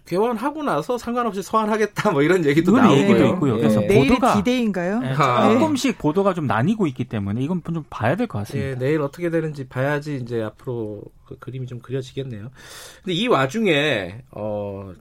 개원하고 0.04 0.62
나서 0.64 0.98
상관없이 0.98 1.42
소환하겠다 1.42 2.12
뭐 2.12 2.22
이런 2.22 2.44
얘기도 2.44 2.74
나오고요. 2.76 2.98
얘기도 2.98 3.26
있고요. 3.28 3.56
그래서 3.58 3.80
네. 3.80 3.88
보도가 4.10 4.36
기대인가요? 4.36 5.00
네, 5.00 5.16
조금씩 5.16 6.00
보도가 6.00 6.34
좀 6.34 6.48
나뉘고 6.48 6.88
있기 6.88 7.06
때문에 7.06 7.42
이건 7.42 7.62
좀 7.64 7.84
봐야 7.90 8.16
될 8.18 8.28
것 8.28 8.40
같습니다. 8.40 8.78
네, 8.80 8.86
내일 8.86 9.02
어떻게 9.02 9.30
되는지 9.30 9.68
봐야지 9.70 10.18
이제 10.22 10.42
앞으로 10.42 11.04
그 11.26 11.38
그림이 11.40 11.66
좀 11.68 11.80
그려지겠네요. 11.80 12.50
근데 13.04 13.14
이 13.14 13.28
와중에 13.28 14.24
어 14.32 14.92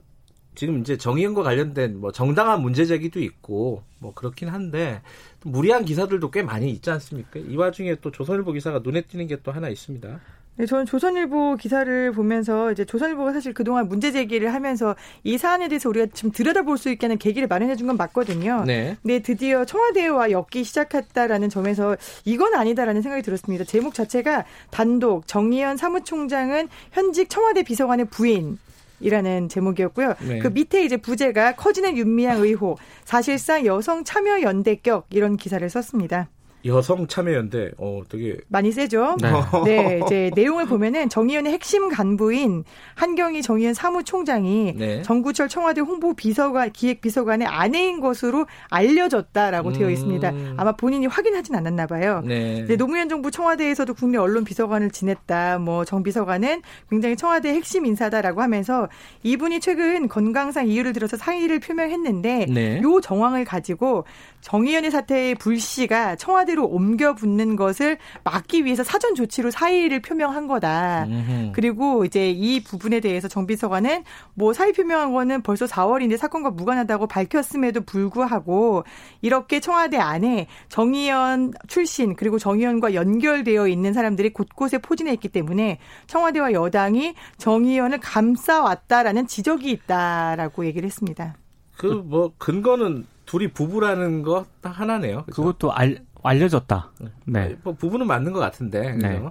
지금 0.55 0.79
이제 0.79 0.97
정의연과 0.97 1.43
관련된 1.43 1.99
뭐 1.99 2.11
정당한 2.11 2.61
문제 2.61 2.85
제기도 2.85 3.19
있고 3.19 3.83
뭐 3.99 4.13
그렇긴 4.13 4.49
한데 4.49 5.01
무리한 5.43 5.85
기사들도 5.85 6.29
꽤 6.31 6.43
많이 6.43 6.69
있지 6.71 6.89
않습니까? 6.91 7.39
이 7.39 7.55
와중에 7.55 7.95
또 8.01 8.11
조선일보 8.11 8.51
기사가 8.53 8.79
눈에 8.83 9.01
띄는 9.01 9.27
게 9.27 9.37
또 9.43 9.51
하나 9.51 9.69
있습니다. 9.69 10.19
네, 10.57 10.65
저는 10.65 10.85
조선일보 10.85 11.55
기사를 11.55 12.11
보면서 12.11 12.71
이제 12.73 12.83
조선일보가 12.83 13.31
사실 13.31 13.53
그동안 13.53 13.87
문제 13.87 14.11
제기를 14.11 14.53
하면서 14.53 14.95
이 15.23 15.37
사안에 15.37 15.69
대해서 15.69 15.87
우리가 15.89 16.07
지금 16.13 16.31
들여다볼 16.31 16.77
수 16.77 16.89
있게 16.91 17.05
하는 17.07 17.17
계기를 17.17 17.47
마련해 17.47 17.77
준 17.77 17.87
건 17.87 17.95
맞거든요. 17.95 18.65
네. 18.67 18.97
네, 19.01 19.19
드디어 19.19 19.63
청와대와 19.65 20.29
엮기 20.31 20.65
시작했다라는 20.65 21.49
점에서 21.49 21.95
이건 22.25 22.53
아니다라는 22.53 23.01
생각이 23.01 23.23
들었습니다. 23.23 23.63
제목 23.63 23.93
자체가 23.93 24.43
단독 24.69 25.25
정의연 25.25 25.77
사무총장은 25.77 26.67
현직 26.91 27.29
청와대 27.29 27.63
비서관의 27.63 28.07
부인 28.07 28.59
이라는 29.01 29.49
제목이었고요. 29.49 30.15
네. 30.27 30.39
그 30.39 30.47
밑에 30.47 30.83
이제 30.83 30.97
부제가 30.97 31.55
커지는 31.55 31.97
윤미향 31.97 32.41
의혹, 32.41 32.79
사실상 33.05 33.65
여성 33.65 34.03
참여 34.03 34.41
연대격 34.41 35.07
이런 35.09 35.37
기사를 35.37 35.67
썼습니다. 35.69 36.29
여성 36.65 37.07
참여연대, 37.07 37.71
어, 37.77 38.01
되게. 38.09 38.37
많이 38.47 38.71
세죠? 38.71 39.17
네. 39.21 39.29
네. 39.65 40.01
이제 40.05 40.31
내용을 40.35 40.65
보면은 40.65 41.09
정의연의 41.09 41.53
핵심 41.53 41.89
간부인 41.89 42.63
한경희 42.95 43.41
정의연 43.41 43.73
사무총장이 43.73 44.73
네. 44.77 45.01
정구철 45.03 45.49
청와대 45.49 45.81
홍보 45.81 46.13
비서관, 46.13 46.71
기획 46.71 47.01
비서관의 47.01 47.47
아내인 47.47 47.99
것으로 47.99 48.47
알려졌다라고 48.69 49.69
음. 49.69 49.73
되어 49.73 49.89
있습니다. 49.89 50.31
아마 50.57 50.71
본인이 50.71 51.05
확인하진 51.05 51.55
않았나 51.55 51.85
봐요. 51.87 52.23
네. 52.25 52.65
노무현 52.77 53.09
정부 53.09 53.29
청와대에서도 53.29 53.93
국내 53.93 54.17
언론 54.17 54.43
비서관을 54.43 54.89
지냈다. 54.91 55.59
뭐 55.59 55.85
정 55.91 56.03
비서관은 56.03 56.61
굉장히 56.89 57.17
청와대 57.17 57.49
핵심 57.49 57.85
인사다라고 57.85 58.41
하면서 58.41 58.87
이분이 59.23 59.59
최근 59.59 60.07
건강상 60.07 60.67
이유를 60.67 60.93
들어서 60.93 61.17
상의를 61.17 61.59
표명했는데 61.59 62.45
네. 62.49 62.81
요 62.81 63.01
정황을 63.01 63.43
가지고 63.43 64.05
정의연의 64.39 64.89
사태의 64.91 65.35
불씨가 65.35 66.15
청와대 66.15 66.50
로 66.55 66.65
옮겨 66.65 67.15
붙는 67.15 67.55
것을 67.55 67.97
막기 68.23 68.65
위해서 68.65 68.83
사전 68.83 69.15
조치로 69.15 69.51
사의를 69.51 70.01
표명한 70.01 70.47
거다. 70.47 71.05
음흠. 71.05 71.51
그리고 71.53 72.03
이제 72.03 72.29
이 72.29 72.61
부분에 72.61 72.99
대해서 72.99 73.27
정 73.27 73.47
비서관은 73.47 74.03
뭐 74.33 74.51
사의 74.51 74.73
표명한 74.73 75.13
거는 75.13 75.41
벌써 75.43 75.65
4월인데 75.65 76.17
사건과 76.17 76.51
무관하다고 76.51 77.07
밝혔음에도 77.07 77.81
불구하고 77.81 78.83
이렇게 79.21 79.59
청와대 79.59 79.97
안에 79.97 80.47
정의연 80.69 81.53
출신 81.67 82.15
그리고 82.15 82.37
정의연과 82.37 82.93
연결되어 82.93 83.67
있는 83.67 83.93
사람들이 83.93 84.33
곳곳에 84.33 84.77
포진해 84.79 85.13
있기 85.13 85.29
때문에 85.29 85.79
청와대와 86.07 86.51
여당이 86.51 87.15
정의연을 87.37 87.99
감싸왔다라는 87.99 89.27
지적이 89.27 89.71
있다라고 89.71 90.65
얘기를 90.65 90.85
했습니다. 90.85 91.35
그 91.77 92.01
뭐 92.11 92.33
근거는 92.37 93.05
둘이 93.25 93.47
부부라는 93.47 94.23
거딱 94.23 94.77
하나네요. 94.77 95.23
그렇죠? 95.23 95.41
그것도 95.41 95.71
알, 95.71 96.03
알려졌다. 96.23 96.91
네. 97.25 97.55
뭐 97.63 97.73
부부는 97.73 98.07
맞는 98.07 98.33
것 98.33 98.39
같은데. 98.39 98.95
네. 98.95 99.21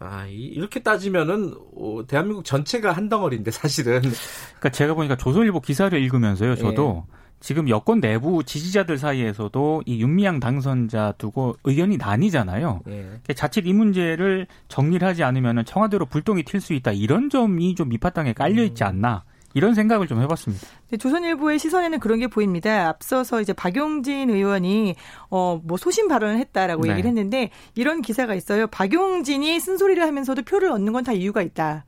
아, 0.00 0.26
이렇게 0.26 0.80
따지면은 0.80 1.54
어, 1.76 2.02
대한민국 2.06 2.44
전체가 2.44 2.92
한 2.92 3.08
덩어리인데 3.08 3.50
사실은. 3.50 4.00
그러니까 4.00 4.68
제가 4.70 4.94
보니까 4.94 5.16
조선일보 5.16 5.60
기사를 5.60 5.98
읽으면서요. 6.00 6.54
저도 6.56 7.04
예. 7.08 7.18
지금 7.40 7.68
여권 7.68 8.00
내부 8.00 8.42
지지자들 8.44 8.98
사이에서도 8.98 9.82
이 9.86 10.00
윤미향 10.00 10.40
당선자 10.40 11.14
두고 11.18 11.56
의견이 11.64 11.96
나뉘잖아요. 11.96 12.80
예. 12.88 13.34
자칫 13.34 13.66
이 13.66 13.72
문제를 13.72 14.46
정리를 14.68 15.06
하지 15.06 15.24
않으면 15.24 15.64
청와대로 15.64 16.06
불똥이 16.06 16.44
튈 16.44 16.60
수 16.60 16.74
있다 16.74 16.92
이런 16.92 17.30
점이 17.30 17.74
좀 17.74 17.88
밑바탕에 17.88 18.32
깔려 18.34 18.62
있지 18.64 18.84
음. 18.84 18.88
않나. 18.88 19.24
이런 19.54 19.74
생각을 19.74 20.06
좀 20.06 20.20
해봤습니다. 20.22 20.66
네, 20.90 20.96
조선일보의 20.98 21.58
시선에는 21.58 22.00
그런 22.00 22.18
게 22.18 22.26
보입니다. 22.28 22.88
앞서서 22.88 23.40
이제 23.40 23.52
박용진 23.52 24.30
의원이 24.30 24.94
어 25.30 25.60
뭐 25.64 25.76
소신 25.76 26.06
발언을 26.08 26.38
했다라고 26.38 26.82
네. 26.84 26.90
얘기를 26.92 27.08
했는데 27.08 27.50
이런 27.74 28.02
기사가 28.02 28.34
있어요. 28.34 28.66
박용진이 28.68 29.58
쓴소리를 29.60 30.02
하면서도 30.02 30.42
표를 30.42 30.70
얻는 30.70 30.92
건 30.92 31.04
다 31.04 31.12
이유가 31.12 31.42
있다. 31.42 31.84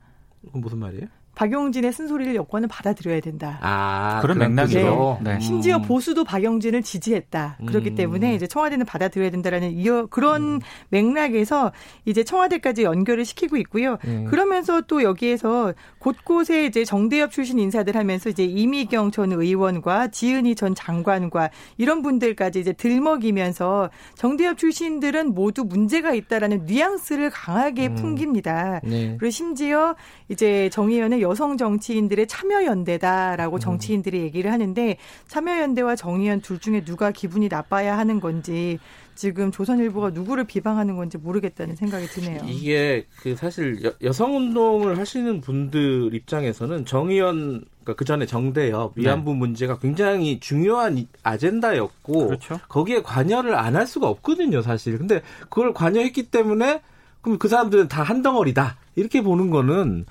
무슨 0.53 0.79
말이에요? 0.79 1.05
박용진의 1.35 1.93
쓴소리를 1.93 2.35
여권은 2.35 2.67
받아들여야 2.67 3.19
된다. 3.21 3.57
아, 3.61 4.19
그런 4.21 4.37
맥락이죠. 4.37 5.19
네. 5.21 5.33
네. 5.33 5.39
심지어 5.39 5.77
음. 5.77 5.81
보수도 5.83 6.23
박용진을 6.23 6.83
지지했다. 6.83 7.59
그렇기 7.65 7.91
음. 7.91 7.95
때문에 7.95 8.35
이제 8.35 8.47
청와대는 8.47 8.85
받아들여야 8.85 9.29
된다라는 9.29 9.71
이어 9.71 10.07
그런 10.07 10.41
음. 10.41 10.59
맥락에서 10.89 11.71
이제 12.05 12.23
청와대까지 12.23 12.83
연결을 12.83 13.23
시키고 13.25 13.57
있고요. 13.57 13.97
음. 14.05 14.25
그러면서 14.29 14.81
또 14.81 15.03
여기에서 15.03 15.73
곳곳에 15.99 16.65
이제 16.65 16.83
정대협 16.83 17.31
출신 17.31 17.59
인사들 17.59 17.95
하면서 17.95 18.29
이제 18.29 18.43
이미경 18.43 19.11
전 19.11 19.31
의원과 19.31 20.09
지은희 20.09 20.55
전 20.55 20.75
장관과 20.75 21.49
이런 21.77 22.01
분들까지 22.01 22.59
이제 22.59 22.73
들먹이면서 22.73 23.89
정대협 24.15 24.57
출신들은 24.57 25.33
모두 25.33 25.63
문제가 25.63 26.13
있다라는 26.13 26.65
뉘앙스를 26.65 27.29
강하게 27.29 27.87
음. 27.87 27.95
풍깁니다. 27.95 28.81
네. 28.83 29.15
그리고 29.17 29.29
심지어 29.29 29.95
이제 30.27 30.69
정의연의 30.69 31.20
여성 31.21 31.57
정치인들의 31.57 32.27
참여연대다라고 32.27 33.57
음. 33.57 33.59
정치인들이 33.59 34.19
얘기를 34.21 34.51
하는데 34.51 34.97
참여연대와 35.27 35.95
정의연 35.95 36.41
둘 36.41 36.59
중에 36.59 36.83
누가 36.83 37.11
기분이 37.11 37.47
나빠야 37.47 37.97
하는 37.97 38.19
건지 38.19 38.79
지금 39.15 39.51
조선일보가 39.51 40.11
누구를 40.11 40.45
비방하는 40.45 40.95
건지 40.95 41.17
모르겠다는 41.17 41.75
생각이 41.75 42.07
드네요. 42.07 42.41
이게 42.47 43.05
그 43.21 43.35
사실 43.35 43.81
여, 44.03 44.11
성 44.11 44.35
운동을 44.35 44.97
하시는 44.97 45.41
분들 45.41 46.13
입장에서는 46.13 46.85
정의연 46.85 47.65
그러니까 47.83 47.93
그 47.97 48.05
전에 48.05 48.25
정대협 48.25 48.93
위안부 48.95 49.31
네. 49.33 49.37
문제가 49.37 49.77
굉장히 49.79 50.39
중요한 50.39 51.05
아젠다였고 51.23 52.27
그렇죠. 52.27 52.59
거기에 52.69 53.01
관여를 53.01 53.55
안 53.55 53.75
할 53.75 53.87
수가 53.87 54.07
없거든요, 54.09 54.61
사실. 54.61 54.97
근데 54.97 55.21
그걸 55.49 55.73
관여했기 55.73 56.23
때문에 56.29 56.81
그럼 57.21 57.37
그 57.37 57.47
사람들은 57.47 57.87
다 57.87 58.03
한 58.03 58.21
덩어리다 58.21 58.77
이렇게 58.95 59.21
보는 59.21 59.49
거는 59.51 60.05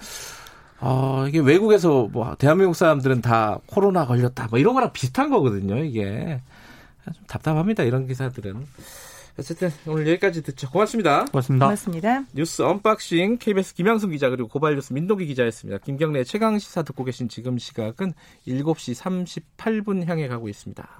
어, 0.80 1.26
이게 1.28 1.38
외국에서 1.38 2.08
뭐 2.10 2.34
대한민국 2.36 2.74
사람들은 2.74 3.20
다 3.20 3.58
코로나 3.66 4.06
걸렸다 4.06 4.48
뭐 4.50 4.58
이런 4.58 4.74
거랑 4.74 4.92
비슷한 4.92 5.30
거거든요. 5.30 5.78
이게 5.84 6.40
좀 7.04 7.24
답답합니다. 7.26 7.82
이런 7.82 8.06
기사들은. 8.06 8.66
어쨌든 9.38 9.70
오늘 9.86 10.06
여기까지 10.08 10.42
듣죠. 10.42 10.70
고맙습니다. 10.70 11.24
고맙습니다. 11.26 11.66
고맙습니다. 11.66 12.24
뉴스 12.34 12.62
unboxing 12.62 13.38
KBS 13.38 13.74
김양순 13.74 14.10
기자 14.10 14.28
그리고 14.28 14.48
고발뉴스 14.48 14.92
민동기 14.92 15.26
기자였습니다. 15.26 15.78
김경래 15.82 16.24
최강 16.24 16.58
시사 16.58 16.82
듣고 16.82 17.04
계신 17.04 17.28
지금 17.28 17.56
시각은 17.56 18.12
7시 18.46 19.34
38분 19.56 20.06
향해 20.06 20.28
가고 20.28 20.48
있습니다. 20.48 20.99